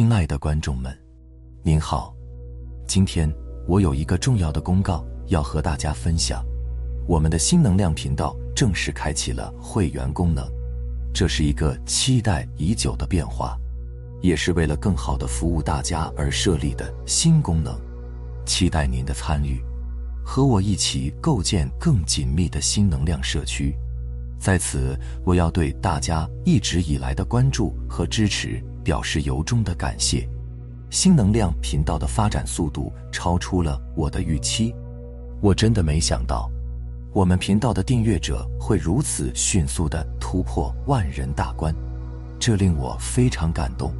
[0.00, 0.98] 亲爱的观众们，
[1.62, 2.14] 您好，
[2.88, 3.30] 今天
[3.68, 6.42] 我有一个重要的公告要和大家分享，
[7.06, 10.42] 我们的新能量频道正式开启了会员功能，
[11.12, 13.58] 这是一个期待已久的变化，
[14.22, 17.78] 也是为了更好的服务大家而设立的新功能，
[18.46, 19.62] 期待您的参与，
[20.24, 23.76] 和我一起构建更紧密的新能量社区。
[24.38, 30.28] 在此，我要对大家一直以来的关注和支持表示由衷的感谢。
[30.90, 34.74] 新能量频道的发展速度超出了我的预期，
[35.40, 36.50] 我真的没想到，
[37.12, 41.72] 我们频道的订阅者会如此迅速的突破万人大关，
[42.36, 43.94] 这令我非常感动。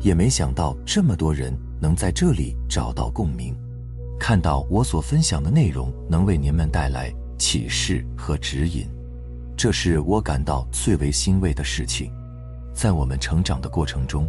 [0.00, 3.56] 也没想到这么多人能在这里找到共鸣，
[4.18, 8.84] 看到我所分享的内容能为您们带来启示和指引。
[9.56, 12.10] 这是我感到最为欣慰的事情。
[12.74, 14.28] 在我们成长的过程中，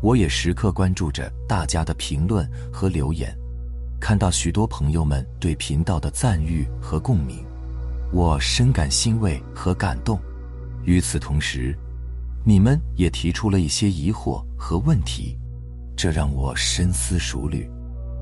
[0.00, 3.36] 我也时刻关注着大家的评论和留言，
[4.00, 7.44] 看到许多朋友们对频道的赞誉和共鸣，
[8.10, 10.18] 我深感欣慰和感动。
[10.84, 11.76] 与此同时，
[12.42, 15.38] 你们也提出了一些疑惑和问题，
[15.94, 17.70] 这让我深思熟虑，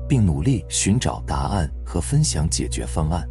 [0.07, 3.27] 并努力寻找答案和分享解决方案。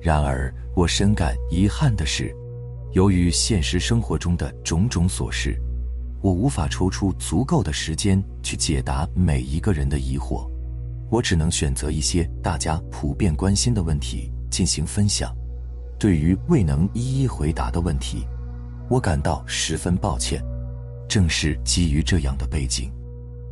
[0.00, 2.34] 然而，我深感遗憾的是。
[2.92, 5.60] 由于现实生活中的种种琐事，
[6.24, 10.48] 我无法抽出足够的时间去解答每一个人的疑惑，
[11.10, 15.36] 我只能选择一些大家普遍关心的问题进行分享。
[15.98, 18.26] 对于未能一一回答的问题，
[18.88, 20.42] 我感到十分抱歉。
[21.06, 22.90] 正是基于这样的背景，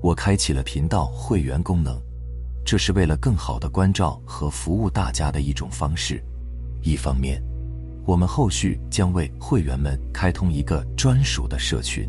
[0.01, 2.01] 我开启了频道会员功能，
[2.65, 6.25] 这是为了更好的关照和服务大家的一种方式。
[6.81, 7.39] 一方面，
[8.07, 12.09] 我们后续将为会员们开通一个专属的社群，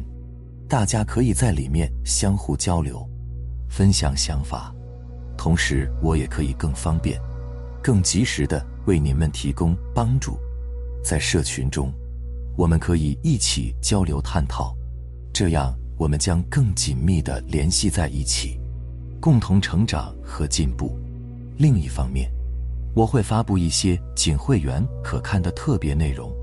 [0.74, 3.08] 大家可以在里面相互交流、
[3.70, 4.74] 分享想法，
[5.38, 7.22] 同时我也可以更方便、
[7.80, 10.36] 更及时的为您们提供帮助。
[11.04, 11.94] 在社群中，
[12.58, 14.76] 我们可以一起交流探讨，
[15.32, 18.60] 这样我们将更紧密的联系在一起，
[19.22, 20.98] 共同成长和进步。
[21.56, 22.32] 另一方面，
[22.96, 26.34] 我会发布一些仅会员可看的特别内容，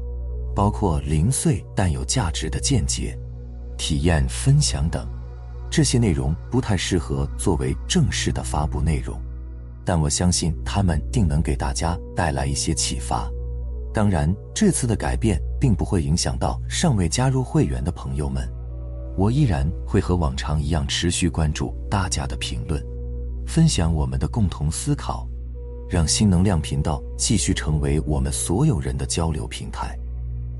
[0.54, 3.18] 包括零碎但有价值的见解、
[3.80, 5.08] 体验分享等。
[5.70, 9.18] 这些内容不太适合作为正式的发布内容，
[9.86, 13.26] 但我相信他们定能给大家带来一些启发。
[13.94, 18.46] 当然，这次的改变并不会影响到尚未加入会员的朋友们，
[19.16, 22.84] 我依然会和往常一样持续关注大家的评论，
[23.46, 25.26] 分享我们的共同思考。
[25.88, 29.98] 让新能量频道继续成为我们所有人的交流平台。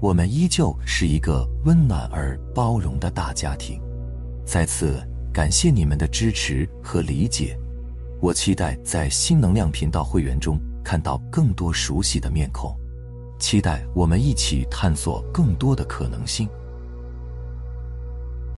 [0.00, 3.78] 我们依旧是一个温暖而包容的大家庭。
[4.46, 4.98] 再次
[5.32, 7.54] 感谢你们的支持和理解。
[8.20, 12.74] 我期待在新能量频道会员中看到更多熟悉的面孔，
[13.38, 16.48] 期待我们一起探索更多的可能性。